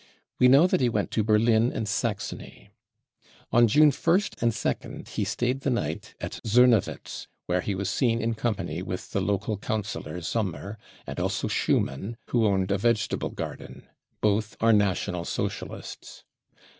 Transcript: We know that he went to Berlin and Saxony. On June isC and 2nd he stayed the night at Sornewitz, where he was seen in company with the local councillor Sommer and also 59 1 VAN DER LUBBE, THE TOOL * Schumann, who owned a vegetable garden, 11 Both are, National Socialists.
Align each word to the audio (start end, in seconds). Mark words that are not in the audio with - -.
We 0.39 0.47
know 0.47 0.65
that 0.65 0.81
he 0.81 0.89
went 0.89 1.11
to 1.11 1.23
Berlin 1.23 1.71
and 1.71 1.87
Saxony. 1.87 2.71
On 3.51 3.67
June 3.67 3.91
isC 3.91 4.33
and 4.41 4.51
2nd 4.51 5.09
he 5.09 5.23
stayed 5.23 5.61
the 5.61 5.69
night 5.69 6.15
at 6.19 6.39
Sornewitz, 6.43 7.27
where 7.45 7.61
he 7.61 7.75
was 7.75 7.87
seen 7.87 8.19
in 8.19 8.33
company 8.33 8.81
with 8.81 9.11
the 9.11 9.21
local 9.21 9.57
councillor 9.57 10.19
Sommer 10.23 10.79
and 11.05 11.19
also 11.19 11.47
59 11.47 11.75
1 11.75 11.85
VAN 11.85 11.85
DER 11.85 11.93
LUBBE, 11.93 12.01
THE 12.01 12.09
TOOL 12.09 12.17
* 12.17 12.17
Schumann, 12.17 12.17
who 12.31 12.51
owned 12.51 12.71
a 12.71 12.77
vegetable 12.79 13.29
garden, 13.29 13.73
11 13.83 13.89
Both 14.21 14.57
are, 14.59 14.73
National 14.73 15.23
Socialists. 15.23 16.23